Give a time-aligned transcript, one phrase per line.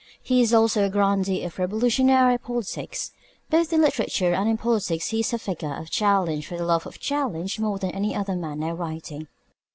[0.23, 3.11] He is also a grandee of revolutionary politics.
[3.51, 6.87] Both in literature and in politics he is a figure of challenge for the love
[6.87, 9.27] of challenge more than any other man now writing.